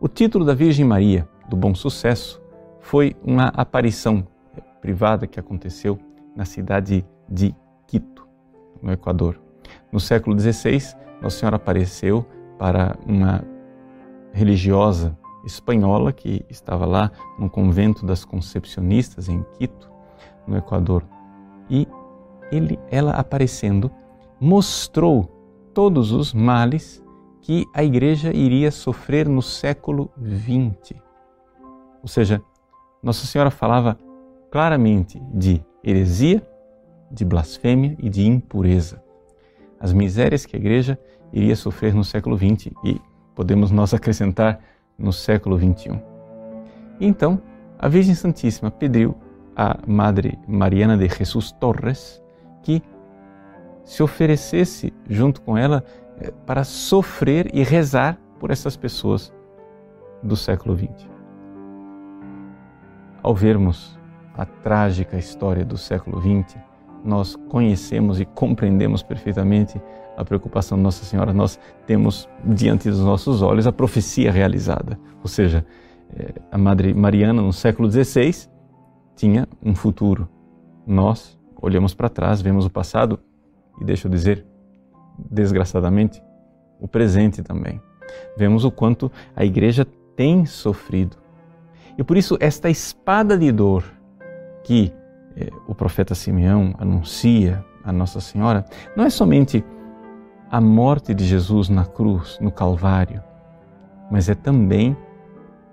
O 0.00 0.08
título 0.08 0.46
da 0.46 0.54
Virgem 0.54 0.86
Maria 0.86 1.28
do 1.46 1.58
Bom 1.58 1.74
Sucesso 1.74 2.40
foi 2.80 3.14
uma 3.22 3.48
aparição 3.48 4.26
privada 4.80 5.26
que 5.26 5.38
aconteceu 5.38 5.98
na 6.34 6.46
cidade 6.46 7.04
de 7.28 7.54
no 8.84 8.92
Equador. 8.92 9.40
No 9.90 9.98
século 9.98 10.38
XVI, 10.38 10.94
Nossa 11.22 11.38
Senhora 11.38 11.56
apareceu 11.56 12.24
para 12.58 12.96
uma 13.06 13.42
religiosa 14.32 15.16
espanhola 15.44 16.12
que 16.12 16.44
estava 16.48 16.84
lá 16.84 17.10
no 17.38 17.48
convento 17.48 18.04
das 18.04 18.24
Concepcionistas 18.24 19.28
em 19.28 19.44
Quito, 19.58 19.90
no 20.46 20.56
Equador. 20.56 21.04
E 21.70 21.88
ele, 22.52 22.78
ela 22.90 23.12
aparecendo 23.12 23.90
mostrou 24.40 25.70
todos 25.72 26.12
os 26.12 26.34
males 26.34 27.02
que 27.40 27.66
a 27.74 27.82
igreja 27.82 28.32
iria 28.34 28.70
sofrer 28.70 29.28
no 29.28 29.42
século 29.42 30.10
XX. 30.18 30.98
Ou 32.02 32.08
seja, 32.08 32.42
Nossa 33.02 33.26
Senhora 33.26 33.50
falava 33.50 33.98
claramente 34.50 35.20
de 35.32 35.64
heresia, 35.82 36.46
de 37.14 37.24
blasfêmia 37.24 37.96
e 37.98 38.10
de 38.10 38.26
impureza. 38.26 39.02
As 39.78 39.92
misérias 39.92 40.44
que 40.44 40.56
a 40.56 40.58
igreja 40.58 40.98
iria 41.32 41.54
sofrer 41.54 41.94
no 41.94 42.04
século 42.04 42.36
XX 42.36 42.72
e 42.84 43.00
podemos 43.34 43.70
nós 43.70 43.94
acrescentar 43.94 44.60
no 44.98 45.12
século 45.12 45.58
XXI. 45.58 46.00
Então, 47.00 47.40
a 47.78 47.88
Virgem 47.88 48.14
Santíssima 48.14 48.70
pediu 48.70 49.14
à 49.56 49.78
Madre 49.86 50.38
Mariana 50.46 50.96
de 50.96 51.08
Jesus 51.08 51.52
Torres 51.52 52.22
que 52.62 52.82
se 53.84 54.02
oferecesse 54.02 54.92
junto 55.08 55.40
com 55.42 55.56
ela 55.56 55.84
eh, 56.18 56.32
para 56.46 56.64
sofrer 56.64 57.50
e 57.54 57.62
rezar 57.62 58.18
por 58.40 58.50
essas 58.50 58.76
pessoas 58.76 59.32
do 60.22 60.36
século 60.36 60.76
XX. 60.76 61.08
Ao 63.22 63.34
vermos 63.34 63.98
a 64.36 64.44
trágica 64.44 65.16
história 65.16 65.64
do 65.64 65.76
século 65.76 66.20
XX, 66.20 66.56
nós 67.04 67.36
conhecemos 67.48 68.20
e 68.20 68.24
compreendemos 68.24 69.02
perfeitamente 69.02 69.80
a 70.16 70.24
preocupação 70.24 70.78
de 70.78 70.84
Nossa 70.84 71.04
Senhora, 71.04 71.32
nós 71.32 71.58
temos 71.86 72.28
diante 72.44 72.88
dos 72.88 73.00
nossos 73.00 73.42
olhos 73.42 73.66
a 73.66 73.72
profecia 73.72 74.30
realizada. 74.30 74.98
Ou 75.20 75.28
seja, 75.28 75.66
eh, 76.16 76.34
a 76.50 76.56
Madre 76.56 76.94
Mariana, 76.94 77.42
no 77.42 77.52
século 77.52 77.90
XVI, 77.90 78.48
tinha 79.16 79.48
um 79.62 79.74
futuro. 79.74 80.28
Nós 80.86 81.38
olhamos 81.60 81.94
para 81.94 82.08
trás, 82.08 82.40
vemos 82.40 82.64
o 82.66 82.70
passado 82.70 83.18
e, 83.80 83.84
deixa 83.84 84.06
eu 84.06 84.10
dizer, 84.10 84.46
desgraçadamente, 85.30 86.22
o 86.80 86.86
presente 86.86 87.42
também. 87.42 87.80
Vemos 88.36 88.64
o 88.64 88.70
quanto 88.70 89.10
a 89.34 89.44
igreja 89.44 89.86
tem 90.16 90.46
sofrido. 90.46 91.16
E 91.98 92.04
por 92.04 92.16
isso, 92.16 92.36
esta 92.40 92.70
espada 92.70 93.36
de 93.36 93.50
dor 93.50 93.84
que 94.62 94.92
o 95.66 95.74
profeta 95.74 96.14
Simeão 96.14 96.74
anuncia 96.78 97.64
a 97.82 97.92
Nossa 97.92 98.20
Senhora 98.20 98.64
não 98.96 99.04
é 99.04 99.10
somente 99.10 99.64
a 100.50 100.60
morte 100.60 101.12
de 101.12 101.24
Jesus 101.24 101.68
na 101.68 101.84
cruz, 101.84 102.38
no 102.40 102.50
Calvário, 102.50 103.22
mas 104.10 104.28
é 104.28 104.34
também 104.34 104.96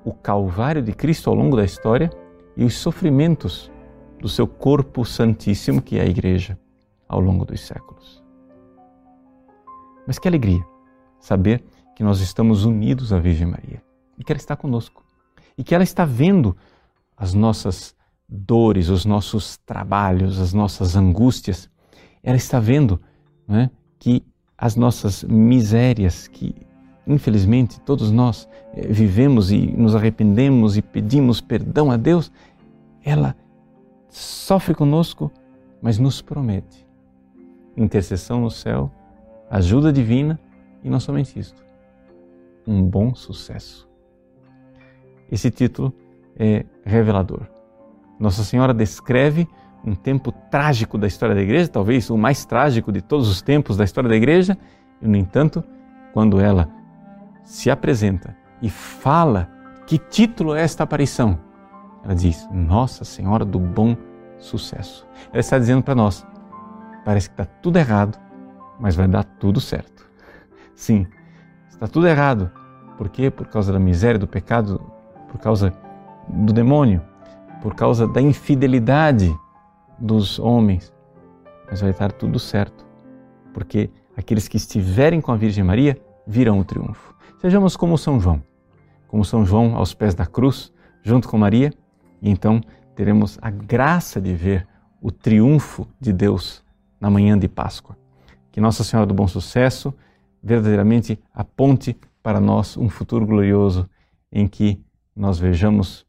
o 0.04 0.14
Calvário 0.14 0.82
de 0.82 0.92
Cristo 0.94 1.30
ao 1.30 1.36
longo 1.36 1.56
da 1.56 1.64
história 1.64 2.10
e 2.58 2.64
os 2.64 2.76
sofrimentos 2.76 3.72
do 4.20 4.28
seu 4.28 4.48
corpo 4.48 5.06
santíssimo, 5.06 5.82
que 5.82 5.98
é 5.98 6.02
a 6.02 6.06
Igreja, 6.06 6.58
ao 7.08 7.20
longo 7.20 7.46
dos 7.46 7.62
séculos. 7.62 8.24
Mas 10.08 10.18
que 10.18 10.28
alegria 10.28 10.66
saber 11.20 11.64
que 11.96 12.04
nós 12.04 12.20
estamos 12.20 12.66
unidos 12.66 13.14
à 13.14 13.20
Virgem 13.20 13.48
Maria 13.48 13.82
e 14.18 14.24
que 14.24 14.32
ela 14.32 14.40
está 14.40 14.56
conosco 14.56 15.04
e 15.58 15.64
que 15.64 15.76
ela 15.76 15.84
está 15.84 16.06
vendo 16.06 16.56
as 17.16 17.34
nossas 17.34 17.96
dores, 18.32 18.88
os 18.88 19.04
nossos 19.04 19.58
trabalhos, 19.58 20.40
as 20.40 20.54
nossas 20.54 20.96
angústias. 20.96 21.70
Ela 22.24 22.38
está 22.38 22.60
vendo 22.60 23.02
é, 23.50 23.70
que 24.00 24.24
as 24.58 24.78
nossas 24.78 25.24
misérias, 25.24 26.28
que 26.28 26.56
infelizmente 27.06 27.82
todos 27.82 28.10
nós 28.12 28.48
é, 28.74 28.88
vivemos 28.88 29.52
e 29.52 29.68
nos 29.76 29.94
arrependemos 29.96 30.78
e 30.78 30.82
pedimos 30.82 31.42
perdão 31.42 31.92
a 31.92 31.98
Deus, 31.98 32.32
ela 33.04 33.36
sofre 34.10 34.74
conosco, 34.74 35.30
mas 35.82 35.98
nos 35.98 36.22
promete 36.22 36.88
intercessão 37.76 38.42
no 38.42 38.52
céu, 38.52 38.92
ajuda 39.50 39.92
divina 39.92 40.40
e 40.84 40.90
não 40.90 41.00
somente 41.00 41.38
isto, 41.40 41.64
um 42.68 42.84
bom 42.84 43.16
sucesso. 43.16 43.90
Esse 45.32 45.50
título 45.50 45.94
é 46.38 46.66
revelador. 46.84 47.61
Nossa 48.22 48.44
Senhora 48.44 48.72
descreve 48.72 49.48
um 49.84 49.96
tempo 49.96 50.32
trágico 50.32 50.96
da 50.96 51.08
história 51.08 51.34
da 51.34 51.42
igreja, 51.42 51.68
talvez 51.68 52.08
o 52.12 52.18
mais 52.18 52.46
trágico 52.46 52.92
de 52.92 53.02
todos 53.02 53.28
os 53.28 53.42
tempos 53.42 53.76
da 53.76 53.84
história 53.84 54.08
da 54.08 54.16
igreja, 54.16 54.56
e 55.02 55.08
no 55.08 55.18
entanto, 55.18 55.64
quando 56.14 56.40
ela 56.40 56.70
se 57.44 57.72
apresenta 57.72 58.38
e 58.62 58.70
fala 58.70 59.50
que 59.88 59.98
título 59.98 60.54
é 60.54 60.62
esta 60.62 60.84
aparição, 60.84 61.40
ela 62.04 62.14
diz: 62.14 62.48
Nossa 62.52 63.04
Senhora 63.04 63.44
do 63.44 63.60
Bom 63.60 63.98
Sucesso. 64.38 65.08
Ela 65.32 65.40
está 65.40 65.58
dizendo 65.58 65.82
para 65.82 65.96
nós: 65.96 66.24
parece 67.04 67.28
que 67.28 67.34
está 67.34 67.46
tudo 67.46 67.80
errado, 67.80 68.20
mas 68.80 68.96
vai 68.96 69.08
dar 69.08 69.24
tudo 69.24 69.60
certo. 69.60 70.08
Sim, 70.76 71.08
está 71.68 71.88
tudo 71.88 72.08
errado. 72.08 72.52
Por 73.00 73.10
quê? 73.10 73.32
Por 73.32 73.48
causa 73.48 73.74
da 73.74 73.80
miséria, 73.80 74.20
do 74.20 74.28
pecado, 74.28 74.80
por 75.28 75.40
causa 75.40 75.74
do 76.28 76.54
demônio, 76.54 77.02
por 77.62 77.76
causa 77.76 78.08
da 78.08 78.22
infidelidade 78.22 79.34
dos 80.00 80.40
homens. 80.40 80.94
Mas 81.70 81.82
vai 81.82 81.92
estar 81.92 82.12
tudo 82.12 82.40
certo, 82.40 82.86
porque 83.54 83.90
aqueles 84.18 84.48
que 84.48 84.58
estiverem 84.58 85.22
com 85.22 85.32
a 85.32 85.38
Virgem 85.38 85.64
Maria 85.64 85.98
virão 86.26 86.60
o 86.60 86.66
triunfo. 86.66 87.16
Sejamos 87.40 87.78
como 87.78 87.98
São 87.98 88.20
João, 88.20 88.44
como 89.08 89.24
São 89.24 89.46
João 89.46 89.76
aos 89.76 89.94
pés 89.94 90.14
da 90.14 90.26
cruz, 90.26 90.72
junto 91.02 91.30
com 91.30 91.38
Maria, 91.38 91.72
e 92.22 92.30
então 92.30 92.62
teremos 92.96 93.40
a 93.42 93.50
graça 93.50 94.20
de 94.20 94.34
ver 94.34 94.68
o 95.02 95.12
triunfo 95.12 95.88
de 96.00 96.12
Deus 96.14 96.64
na 97.00 97.10
manhã 97.10 97.38
de 97.38 97.48
Páscoa. 97.48 97.98
Que 98.52 98.62
Nossa 98.62 98.84
Senhora 98.84 99.08
do 99.08 99.14
Bom 99.14 99.28
Sucesso 99.28 99.94
verdadeiramente 100.44 101.20
aponte 101.34 101.98
para 102.22 102.40
nós 102.40 102.78
um 102.78 102.90
futuro 102.90 103.26
glorioso 103.26 103.90
em 104.32 104.48
que 104.48 104.84
nós 105.16 105.40
vejamos 105.40 106.06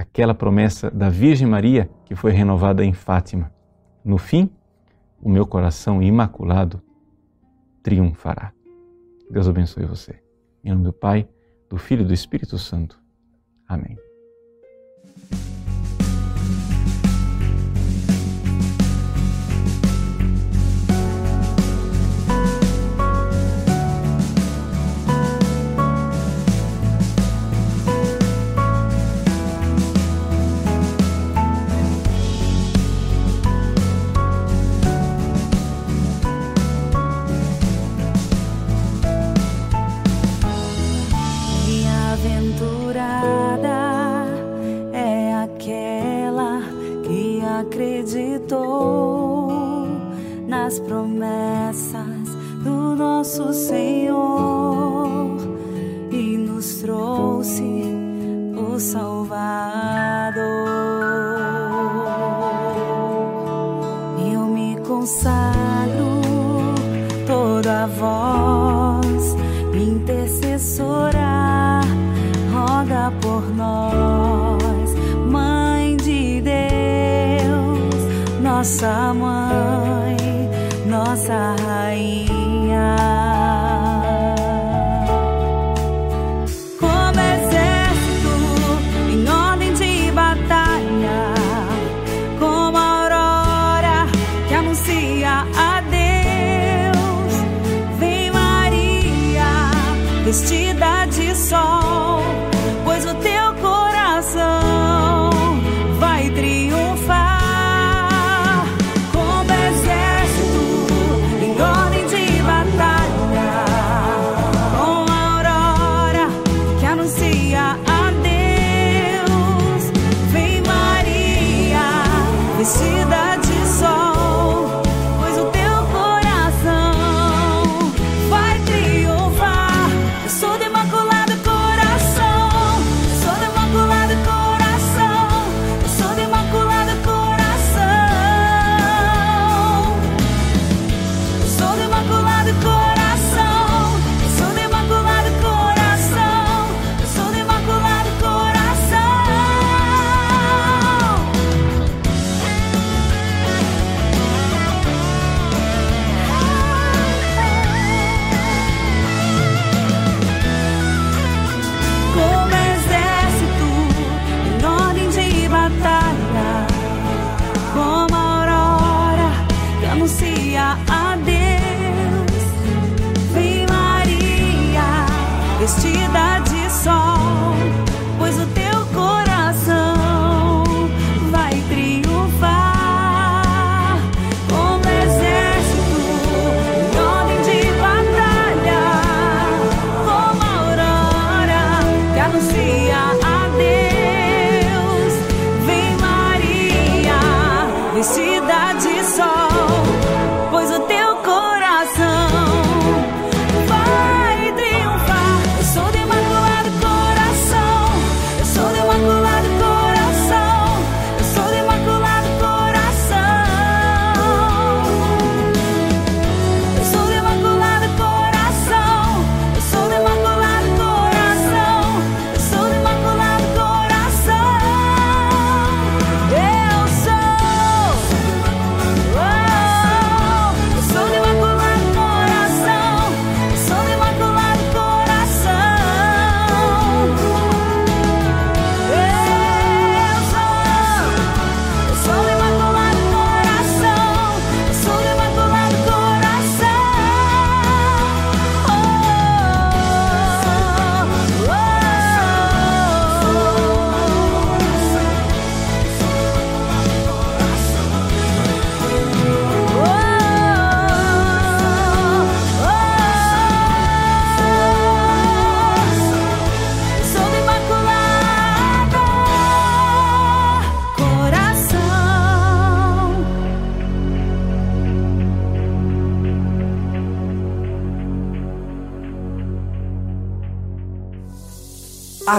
aquela 0.00 0.34
promessa 0.34 0.90
da 0.90 1.10
Virgem 1.10 1.46
Maria 1.46 1.90
que 2.06 2.14
foi 2.14 2.32
renovada 2.32 2.82
em 2.82 2.92
Fátima. 2.92 3.52
No 4.02 4.16
fim, 4.16 4.50
o 5.20 5.28
meu 5.28 5.46
coração 5.46 6.02
imaculado 6.02 6.82
triunfará. 7.82 8.52
Deus 9.30 9.46
abençoe 9.46 9.84
você. 9.84 10.22
Em 10.64 10.70
nome 10.70 10.84
do 10.84 10.92
Pai, 10.92 11.28
do 11.68 11.76
Filho 11.76 12.02
e 12.02 12.06
do 12.06 12.14
Espírito 12.14 12.56
Santo. 12.58 12.98
Amém. 13.68 14.09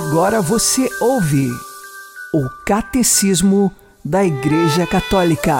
Agora 0.07 0.41
você 0.41 0.89
ouve 0.99 1.47
o 2.33 2.49
Catecismo 2.65 3.71
da 4.03 4.25
Igreja 4.25 4.87
Católica. 4.87 5.53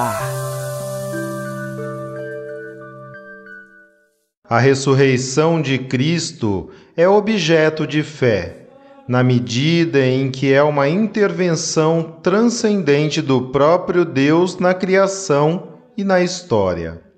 A 4.50 4.60
ressurreição 4.60 5.62
de 5.62 5.78
Cristo 5.78 6.72
é 6.98 7.08
objeto 7.08 7.86
de 7.86 8.02
fé, 8.02 8.66
na 9.08 9.24
medida 9.24 10.04
em 10.04 10.32
que 10.32 10.52
é 10.52 10.64
uma 10.64 10.90
intervenção 10.90 12.18
transcendente 12.24 13.22
do 13.22 13.50
próprio 13.50 14.04
Deus 14.04 14.58
na 14.58 14.74
criação 14.74 15.78
e 15.96 16.04
na 16.04 16.20
história. 16.20 17.11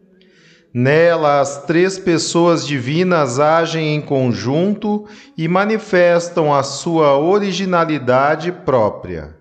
Nela, 0.73 1.39
as 1.39 1.65
três 1.65 1.99
pessoas 1.99 2.65
divinas 2.65 3.39
agem 3.39 3.93
em 3.95 4.01
conjunto 4.01 5.05
e 5.37 5.47
manifestam 5.47 6.51
a 6.51 6.63
sua 6.63 7.15
originalidade 7.15 8.51
própria. 8.51 9.37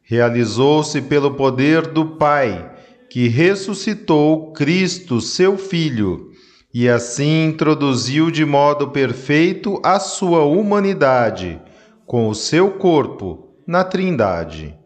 Realizou-se 0.00 1.02
pelo 1.02 1.34
poder 1.34 1.88
do 1.88 2.16
Pai, 2.16 2.70
que 3.10 3.26
ressuscitou 3.26 4.52
Cristo, 4.52 5.20
seu 5.20 5.58
Filho, 5.58 6.30
e 6.72 6.88
assim 6.88 7.46
introduziu 7.46 8.30
de 8.30 8.44
modo 8.44 8.90
perfeito 8.90 9.80
a 9.82 9.98
sua 9.98 10.44
humanidade, 10.44 11.60
com 12.06 12.28
o 12.28 12.34
seu 12.34 12.70
corpo, 12.70 13.48
na 13.66 13.82
Trindade. 13.82 14.76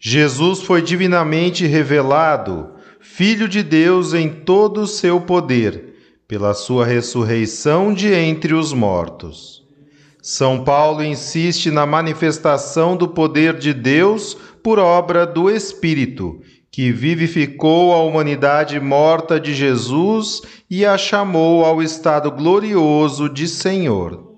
Jesus 0.00 0.62
foi 0.62 0.80
divinamente 0.80 1.66
revelado 1.66 2.73
Filho 3.16 3.48
de 3.48 3.62
Deus 3.62 4.12
em 4.12 4.28
todo 4.28 4.80
o 4.80 4.86
seu 4.88 5.20
poder, 5.20 5.94
pela 6.26 6.52
sua 6.52 6.84
ressurreição 6.84 7.94
de 7.94 8.12
entre 8.12 8.52
os 8.54 8.72
mortos. 8.72 9.62
São 10.20 10.64
Paulo 10.64 11.00
insiste 11.00 11.70
na 11.70 11.86
manifestação 11.86 12.96
do 12.96 13.06
poder 13.06 13.56
de 13.56 13.72
Deus 13.72 14.36
por 14.64 14.80
obra 14.80 15.24
do 15.24 15.48
Espírito, 15.48 16.40
que 16.72 16.90
vivificou 16.90 17.92
a 17.92 18.02
humanidade 18.02 18.80
morta 18.80 19.38
de 19.38 19.54
Jesus 19.54 20.42
e 20.68 20.84
a 20.84 20.98
chamou 20.98 21.64
ao 21.64 21.80
estado 21.80 22.32
glorioso 22.32 23.28
de 23.28 23.46
Senhor. 23.46 24.34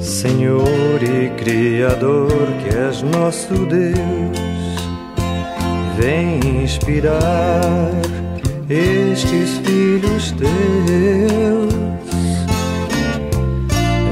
Senhor 0.00 0.77
e 1.02 1.30
Criador, 1.36 2.46
que 2.62 2.76
és 2.76 3.02
nosso 3.02 3.54
Deus, 3.66 4.38
vem 5.96 6.62
inspirar 6.62 7.90
estes 8.68 9.58
filhos 9.58 10.32
teus. 10.32 10.48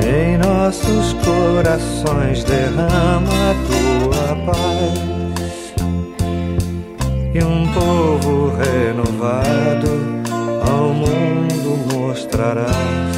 Em 0.07 0.38
nossos 0.38 1.12
corações 1.25 2.44
derrama 2.44 3.33
a 3.51 3.55
tua 3.66 4.37
paz 4.46 5.75
e 7.35 7.42
um 7.42 7.66
povo 7.72 8.53
renovado 8.57 9.90
ao 10.70 10.88
mundo 10.94 11.79
mostrarás. 11.92 13.16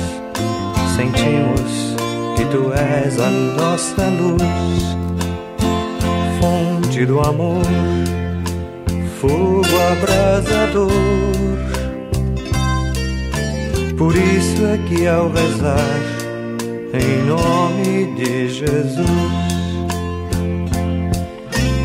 Sentimos 0.97 1.88
que 2.39 2.45
tu 2.45 2.73
és 2.73 3.19
a 3.19 3.31
nossa 3.31 4.07
luz, 4.07 4.97
fonte 6.41 7.05
do 7.05 7.19
amor, 7.19 7.65
fogo 9.21 9.67
abrasador. 9.91 10.89
Por 13.97 14.15
isso 14.15 14.65
é 14.67 14.79
que 14.87 15.09
ao 15.09 15.29
rezar 15.33 16.01
em 16.95 17.27
nome 17.27 18.15
de 18.15 18.49
Jesus, 18.49 19.09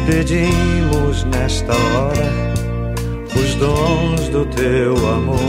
pedimos 0.06 1.24
nesta 1.24 1.74
hora 1.74 2.32
os 3.36 3.56
dons 3.56 4.30
do 4.30 4.46
teu 4.46 4.96
amor. 5.10 5.40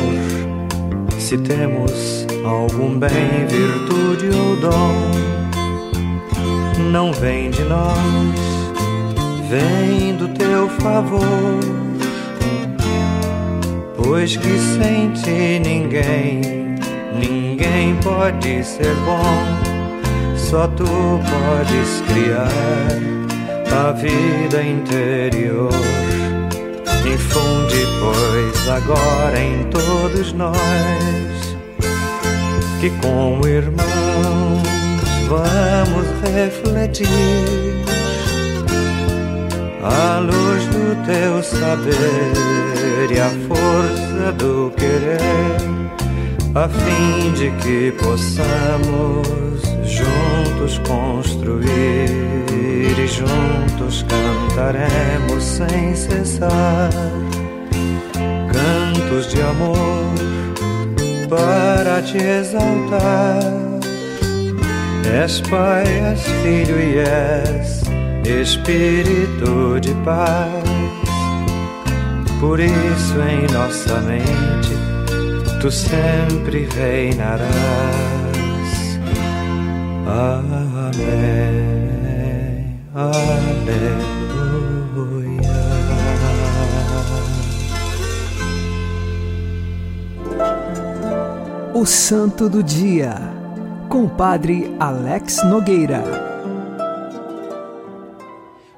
Se 1.19 1.37
temos 1.37 2.27
algum 2.43 2.99
bem, 2.99 3.47
virtude 3.51 4.04
dom, 4.65 5.11
não 6.91 7.13
vem 7.13 7.51
de 7.51 7.63
nós, 7.65 7.99
vem 9.51 10.17
do 10.17 10.29
teu 10.29 10.69
favor. 10.81 11.21
Pois 13.97 14.37
que 14.37 14.59
sem 14.59 15.11
ti 15.11 15.61
ninguém, 15.63 16.41
ninguém 17.19 17.97
pode 18.03 18.65
ser 18.65 18.95
bom, 19.05 20.37
só 20.37 20.67
tu 20.69 20.85
podes 20.85 22.03
criar 22.09 22.49
a 23.71 23.93
vida 23.93 24.63
interior. 24.63 25.73
Infunde, 27.07 27.87
pois, 28.01 28.69
agora 28.69 29.39
em 29.39 29.65
todos 29.65 30.33
nós 30.33 31.55
que 32.81 32.91
como 33.01 33.47
irmãos 33.47 34.04
vamos 35.39 36.07
refletir 36.23 37.09
a 39.83 40.19
luz 40.19 40.65
do 40.67 40.95
teu 41.05 41.43
saber 41.43 43.11
e 43.11 43.21
a 43.21 43.31
força 43.49 44.33
do 44.39 44.71
querer, 44.77 45.19
a 46.55 46.69
fim 46.69 47.33
de 47.33 47.51
que 47.63 47.93
possamos 47.93 49.63
juntos 49.85 50.79
construir 50.87 52.09
e 52.99 53.07
juntos 53.07 54.05
cantaremos 54.09 55.43
sem 55.43 55.95
cessar 55.95 56.91
cantos 58.53 59.29
de 59.31 59.43
amor 59.43 60.15
para 61.29 62.01
te 62.03 62.19
exaltar. 62.19 63.74
És 65.05 65.41
Pai, 65.43 65.85
és 66.13 66.23
Filho 66.43 66.79
e 66.79 66.99
és 66.99 67.83
Espírito 68.27 69.79
de 69.81 69.95
paz. 70.05 70.65
Por 72.41 72.59
isso 72.61 73.21
em 73.21 73.47
nossa 73.53 74.01
mente 74.01 74.75
tu 75.61 75.71
sempre 75.71 76.69
reinarás. 76.75 77.51
Amém. 80.07 81.55
Aleluia. 82.95 84.15
O 91.75 91.87
Santo 91.87 92.49
do 92.49 92.63
Dia, 92.63 93.34
com 93.95 94.07
o 94.07 94.11
Padre 94.11 94.75
Alex 94.81 95.45
Nogueira. 95.45 96.03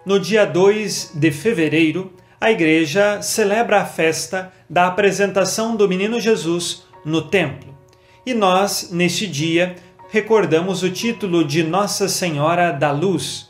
No 0.05 0.21
dia 0.21 0.45
2 0.45 1.13
de 1.15 1.31
fevereiro, 1.31 2.13
a 2.39 2.51
Igreja 2.51 3.23
celebra 3.23 3.81
a 3.81 3.87
festa 3.87 4.53
da 4.69 4.87
apresentação 4.87 5.75
do 5.75 5.89
Menino 5.89 6.21
Jesus 6.21 6.83
no 7.03 7.23
Templo. 7.23 7.75
E 8.27 8.35
nós, 8.35 8.91
neste 8.93 9.27
dia, 9.27 9.77
recordamos 10.11 10.83
o 10.83 10.91
título 10.91 11.47
de 11.47 11.63
Nossa 11.63 12.11
Senhora 12.11 12.71
da 12.71 12.93
Luz. 12.93 13.49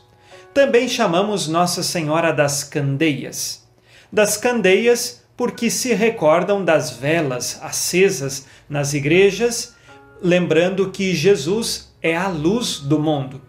Também 0.53 0.87
chamamos 0.87 1.49
Nossa 1.49 1.83
Senhora 1.83 2.31
das 2.31 2.63
Candeias. 2.63 3.67
Das 4.09 4.37
Candeias, 4.37 5.21
porque 5.35 5.69
se 5.69 5.93
recordam 5.93 6.63
das 6.63 6.91
velas 6.91 7.59
acesas 7.61 8.45
nas 8.69 8.93
igrejas, 8.93 9.75
lembrando 10.21 10.89
que 10.89 11.15
Jesus 11.15 11.93
é 12.01 12.15
a 12.15 12.27
luz 12.27 12.79
do 12.79 12.99
mundo. 12.99 13.41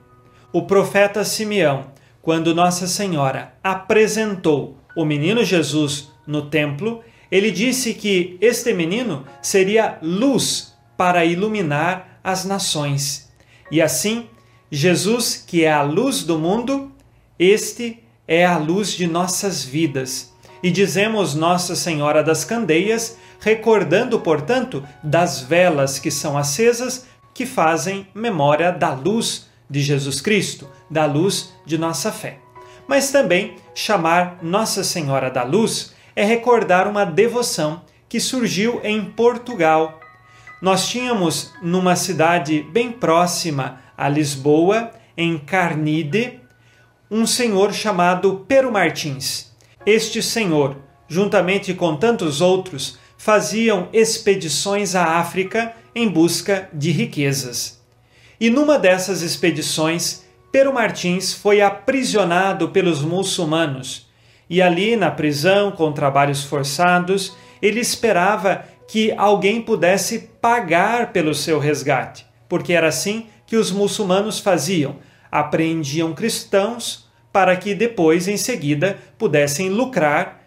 O 0.53 0.63
profeta 0.63 1.25
Simeão, 1.25 1.87
quando 2.23 2.55
Nossa 2.55 2.87
Senhora 2.87 3.55
apresentou 3.63 4.77
o 4.97 5.05
menino 5.05 5.45
Jesus 5.45 6.11
no 6.27 6.43
templo, 6.43 7.03
ele 7.31 7.51
disse 7.51 7.95
que 7.95 8.37
este 8.41 8.73
menino 8.73 9.25
seria 9.43 9.99
luz 10.03 10.75
para 10.97 11.25
iluminar 11.25 12.21
as 12.25 12.45
nações. 12.45 13.31
E 13.71 13.81
assim, 13.81 14.27
Jesus, 14.71 15.37
que 15.47 15.65
é 15.65 15.73
a 15.73 15.83
luz 15.83 16.25
do 16.25 16.39
mundo, 16.39 16.91
este 17.39 18.03
é 18.27 18.45
a 18.45 18.59
luz 18.59 18.93
de 18.93 19.07
nossas 19.07 19.63
vidas 19.63 20.33
e 20.63 20.71
dizemos 20.71 21.35
Nossa 21.35 21.77
Senhora 21.77 22.23
das 22.23 22.45
Candeias, 22.45 23.17
recordando, 23.41 24.21
portanto, 24.21 24.83
das 25.03 25.41
velas 25.41 25.99
que 25.99 26.11
são 26.11 26.37
acesas, 26.37 27.07
que 27.35 27.47
fazem 27.47 28.07
memória 28.15 28.73
da 28.73 28.93
luz 28.93 29.49
de 29.71 29.81
Jesus 29.81 30.21
Cristo, 30.21 30.69
da 30.91 31.05
luz 31.07 31.53
de 31.65 31.79
nossa 31.79 32.11
fé. 32.11 32.39
Mas 32.87 33.11
também 33.11 33.57
chamar 33.75 34.39
Nossa 34.43 34.83
Senhora 34.83 35.31
da 35.31 35.43
Luz 35.43 35.95
é 36.17 36.25
recordar 36.25 36.89
uma 36.89 37.05
devoção 37.05 37.83
que 38.09 38.19
surgiu 38.19 38.81
em 38.83 39.05
Portugal. 39.05 40.01
Nós 40.63 40.89
tínhamos 40.89 41.53
numa 41.63 41.95
cidade 41.95 42.67
bem 42.73 42.91
próxima 42.91 43.81
a 43.97 44.09
Lisboa, 44.09 44.91
em 45.17 45.39
Carnide, 45.39 46.41
um 47.11 47.27
senhor 47.27 47.73
chamado 47.73 48.45
Pero 48.49 48.73
Martins. 48.73 49.53
Este 49.85 50.23
senhor, 50.23 50.77
juntamente 51.07 51.75
com 51.75 51.97
tantos 51.97 52.41
outros, 52.41 52.99
faziam 53.19 53.89
expedições 53.93 54.95
à 54.95 55.19
África 55.19 55.75
em 55.95 56.09
busca 56.09 56.71
de 56.73 56.91
riquezas. 56.93 57.83
E 58.41 58.49
numa 58.49 58.79
dessas 58.79 59.21
expedições, 59.21 60.23
Pero 60.51 60.73
Martins 60.73 61.35
foi 61.35 61.61
aprisionado 61.61 62.71
pelos 62.71 63.03
muçulmanos. 63.03 64.09
E 64.49 64.63
ali, 64.63 64.97
na 64.97 65.11
prisão, 65.11 65.71
com 65.71 65.93
trabalhos 65.93 66.43
forçados, 66.43 67.37
ele 67.61 67.81
esperava 67.81 68.65
que 68.87 69.13
alguém 69.13 69.61
pudesse 69.61 70.31
pagar 70.41 71.13
pelo 71.13 71.35
seu 71.35 71.59
resgate, 71.59 72.25
porque 72.49 72.73
era 72.73 72.89
assim 72.89 73.27
que 73.47 73.57
os 73.57 73.71
muçulmanos 73.71 74.39
faziam: 74.39 74.97
apreendiam 75.31 76.15
cristãos 76.15 77.07
para 77.31 77.55
que 77.57 77.75
depois, 77.75 78.27
em 78.27 78.39
seguida, 78.39 78.97
pudessem 79.19 79.69
lucrar 79.69 80.38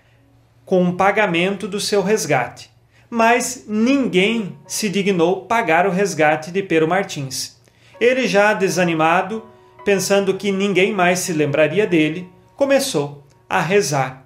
com 0.71 0.87
o 0.87 0.93
pagamento 0.93 1.67
do 1.67 1.81
seu 1.81 2.01
resgate. 2.01 2.71
Mas 3.09 3.65
ninguém 3.67 4.57
se 4.65 4.87
dignou 4.87 5.41
pagar 5.41 5.85
o 5.85 5.91
resgate 5.91 6.49
de 6.49 6.63
Pero 6.63 6.87
Martins. 6.87 7.57
Ele, 7.99 8.25
já 8.25 8.53
desanimado, 8.53 9.43
pensando 9.83 10.35
que 10.35 10.49
ninguém 10.49 10.93
mais 10.93 11.19
se 11.19 11.33
lembraria 11.33 11.85
dele, 11.85 12.29
começou 12.55 13.21
a 13.49 13.59
rezar, 13.59 14.25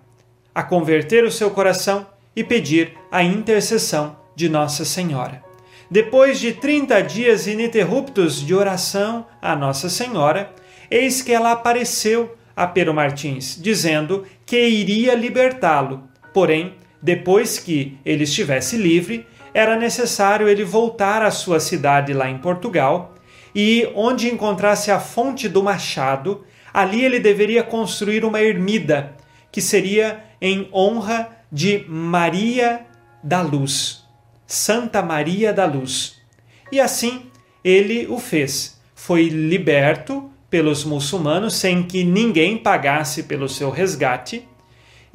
a 0.54 0.62
converter 0.62 1.24
o 1.24 1.32
seu 1.32 1.50
coração 1.50 2.06
e 2.36 2.44
pedir 2.44 2.94
a 3.12 3.24
intercessão 3.24 4.16
de 4.36 4.48
Nossa 4.48 4.86
Senhora. 4.86 5.44
Depois 5.90 6.40
de 6.40 6.54
30 6.54 7.02
dias 7.02 7.48
ininterruptos 7.48 8.40
de 8.40 8.54
oração 8.54 9.26
a 9.42 9.56
Nossa 9.56 9.90
Senhora, 9.90 10.54
eis 10.92 11.24
que 11.24 11.32
ela 11.32 11.54
apareceu 11.54 12.38
a 12.56 12.68
Pero 12.68 12.94
Martins, 12.94 13.60
dizendo 13.60 14.26
que 14.46 14.60
iria 14.60 15.16
libertá-lo. 15.16 16.08
Porém, 16.36 16.74
depois 17.02 17.60
que 17.60 17.98
ele 18.04 18.26
estivesse 18.26 18.76
livre, 18.76 19.26
era 19.54 19.78
necessário 19.78 20.50
ele 20.50 20.66
voltar 20.66 21.24
à 21.24 21.32
sua 21.32 21.62
cidade 21.62 22.12
lá 22.12 22.30
em 22.30 22.38
Portugal 22.40 23.16
e 23.56 23.90
onde 23.96 24.30
encontrasse 24.30 24.92
a 24.92 25.00
fonte 25.00 25.48
do 25.48 25.64
machado, 25.64 26.44
ali 26.74 27.06
ele 27.06 27.22
deveria 27.22 27.64
construir 27.64 28.26
uma 28.26 28.42
ermida, 28.42 29.16
que 29.50 29.62
seria 29.62 30.26
em 30.42 30.68
honra 30.74 31.30
de 31.50 31.86
Maria 31.88 32.86
da 33.24 33.42
Luz, 33.42 34.04
Santa 34.46 35.02
Maria 35.02 35.54
da 35.54 35.66
Luz. 35.66 36.22
E 36.70 36.82
assim 36.82 37.28
ele 37.64 38.08
o 38.08 38.20
fez. 38.20 38.78
Foi 38.94 39.30
liberto 39.30 40.30
pelos 40.50 40.84
muçulmanos 40.84 41.56
sem 41.56 41.82
que 41.82 42.04
ninguém 42.04 42.58
pagasse 42.58 43.24
pelo 43.24 43.48
seu 43.48 43.70
resgate 43.70 44.46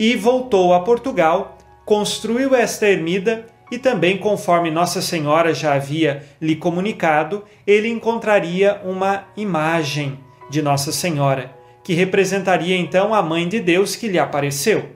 e 0.00 0.16
voltou 0.16 0.72
a 0.72 0.80
Portugal, 0.80 1.58
construiu 1.84 2.54
esta 2.54 2.86
ermida 2.86 3.44
e 3.70 3.78
também, 3.78 4.16
conforme 4.16 4.70
Nossa 4.70 5.02
Senhora 5.02 5.52
já 5.52 5.74
havia 5.74 6.24
lhe 6.40 6.56
comunicado, 6.56 7.44
ele 7.66 7.86
encontraria 7.86 8.80
uma 8.82 9.24
imagem 9.36 10.18
de 10.48 10.62
Nossa 10.62 10.90
Senhora, 10.90 11.54
que 11.84 11.92
representaria 11.92 12.78
então 12.78 13.12
a 13.12 13.20
Mãe 13.20 13.46
de 13.46 13.60
Deus 13.60 13.94
que 13.94 14.08
lhe 14.08 14.18
apareceu, 14.18 14.88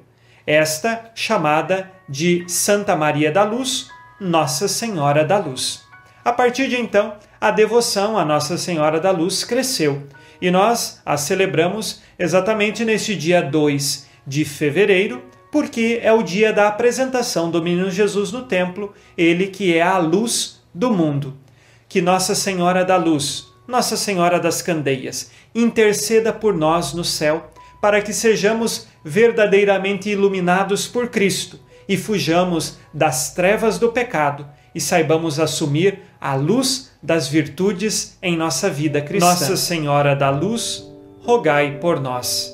esta 0.47 1.11
chamada 1.15 1.91
de 2.09 2.47
Santa 2.49 2.97
Maria 2.97 3.31
da 3.31 3.43
Luz, 3.43 3.91
Nossa 4.19 4.67
Senhora 4.67 5.23
da 5.23 5.37
Luz. 5.37 5.83
A 6.25 6.33
partir 6.33 6.67
de 6.67 6.81
então, 6.81 7.13
a 7.39 7.51
devoção 7.51 8.17
a 8.17 8.25
Nossa 8.25 8.57
Senhora 8.57 8.99
da 8.99 9.11
Luz 9.11 9.45
cresceu 9.45 10.05
e 10.41 10.51
nós 10.51 11.03
a 11.05 11.19
celebramos 11.19 12.01
exatamente 12.19 12.87
neste 12.87 13.15
dia 13.15 13.43
2 13.43 14.04
de 14.27 14.45
fevereiro, 14.45 15.23
porque 15.51 16.01
é 16.03 16.13
o 16.13 16.23
dia 16.23 16.53
da 16.53 16.69
apresentação 16.69 17.51
do 17.51 17.63
menino 17.63 17.91
Jesus 17.91 18.33
no 18.33 18.43
templo, 18.43 18.93
ele 19.17 19.47
que 19.47 19.75
é 19.75 19.83
a 19.83 19.99
luz 19.99 20.63
do 20.75 20.91
mundo. 20.91 21.37
Que 21.89 22.03
Nossa 22.03 22.35
Senhora 22.35 22.85
da 22.85 22.97
Luz, 22.97 23.47
Nossa 23.69 23.97
Senhora 23.97 24.41
das 24.41 24.61
Candeias, 24.61 25.31
interceda 25.55 26.33
por 26.33 26.55
nós 26.55 26.93
no 26.93 27.05
céu, 27.05 27.51
para 27.81 28.03
que 28.03 28.13
sejamos 28.13 28.89
verdadeiramente 29.05 30.09
iluminados 30.09 30.87
por 30.87 31.09
Cristo 31.09 31.61
e 31.89 31.97
fujamos 31.97 32.79
das 32.93 33.35
trevas 33.35 33.79
do 33.79 33.93
pecado 33.93 34.49
e 34.75 34.81
saibamos 34.81 35.39
assumir 35.39 36.01
a 36.21 36.35
luz 36.35 36.91
das 37.03 37.29
virtudes 37.29 38.19
em 38.23 38.37
nossa 38.37 38.69
vida 38.71 39.01
cristã. 39.01 39.29
Nossa 39.29 39.57
Senhora 39.57 40.17
da 40.17 40.31
Luz, 40.31 40.85
rogai 41.21 41.79
por 41.79 42.01
nós. 42.01 42.54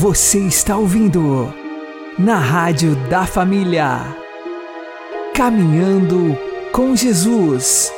Você 0.00 0.38
está 0.38 0.78
ouvindo 0.78 1.52
na 2.18 2.36
Rádio 2.38 2.96
da 3.10 3.26
Família. 3.26 3.98
Caminhando 5.34 6.38
com 6.72 6.96
Jesus. 6.96 7.92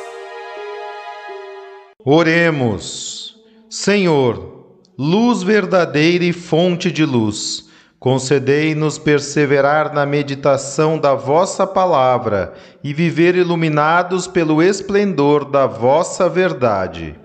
Oremos. 2.03 3.37
Senhor, 3.69 4.75
luz 4.99 5.43
verdadeira 5.43 6.25
e 6.25 6.33
fonte 6.33 6.91
de 6.91 7.05
luz, 7.05 7.69
concedei-nos 7.97 8.97
perseverar 8.97 9.93
na 9.93 10.05
meditação 10.05 10.99
da 10.99 11.15
vossa 11.15 11.65
palavra 11.65 12.53
e 12.83 12.93
viver 12.93 13.33
iluminados 13.33 14.27
pelo 14.27 14.61
esplendor 14.61 15.45
da 15.45 15.65
vossa 15.65 16.27
verdade. 16.27 17.22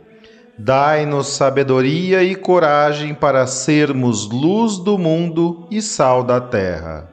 Dai-nos 0.59 1.29
sabedoria 1.29 2.25
e 2.25 2.35
coragem 2.35 3.15
para 3.15 3.47
sermos 3.47 4.29
luz 4.29 4.77
do 4.79 4.99
mundo 4.99 5.69
e 5.71 5.81
sal 5.81 6.25
da 6.25 6.41
terra. 6.41 7.09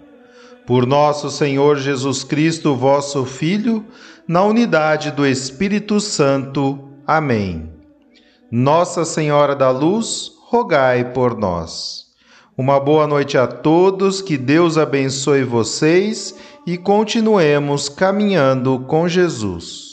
Por 0.65 0.87
nosso 0.87 1.29
Senhor 1.29 1.77
Jesus 1.77 2.23
Cristo, 2.23 2.75
vosso 2.75 3.23
Filho, 3.23 3.85
na 4.27 4.43
unidade 4.43 5.11
do 5.11 5.27
Espírito 5.27 5.99
Santo. 5.99 6.89
Amém. 7.05 7.69
Nossa 8.51 9.05
Senhora 9.05 9.55
da 9.55 9.69
Luz, 9.69 10.31
rogai 10.47 11.13
por 11.13 11.37
nós. 11.37 12.05
Uma 12.57 12.79
boa 12.79 13.05
noite 13.05 13.37
a 13.37 13.45
todos, 13.45 14.23
que 14.23 14.37
Deus 14.37 14.75
abençoe 14.75 15.43
vocês 15.43 16.33
e 16.65 16.79
continuemos 16.79 17.89
caminhando 17.89 18.79
com 18.87 19.07
Jesus. 19.07 19.84